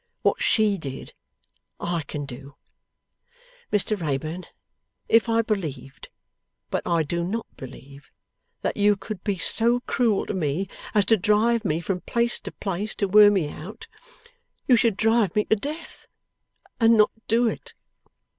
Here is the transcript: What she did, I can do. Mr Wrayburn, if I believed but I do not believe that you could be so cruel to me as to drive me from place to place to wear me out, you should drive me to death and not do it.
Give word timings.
What 0.23 0.41
she 0.41 0.79
did, 0.79 1.13
I 1.79 2.01
can 2.01 2.25
do. 2.25 2.55
Mr 3.71 3.95
Wrayburn, 3.95 4.45
if 5.07 5.29
I 5.29 5.43
believed 5.43 6.09
but 6.71 6.81
I 6.87 7.03
do 7.03 7.23
not 7.23 7.45
believe 7.55 8.09
that 8.63 8.77
you 8.77 8.95
could 8.95 9.23
be 9.23 9.37
so 9.37 9.81
cruel 9.81 10.25
to 10.25 10.33
me 10.33 10.67
as 10.95 11.05
to 11.05 11.17
drive 11.17 11.63
me 11.63 11.81
from 11.81 12.01
place 12.01 12.39
to 12.39 12.51
place 12.51 12.95
to 12.95 13.07
wear 13.07 13.29
me 13.29 13.47
out, 13.49 13.85
you 14.67 14.75
should 14.75 14.97
drive 14.97 15.35
me 15.35 15.45
to 15.45 15.55
death 15.55 16.07
and 16.79 16.97
not 16.97 17.11
do 17.27 17.47
it. 17.47 17.75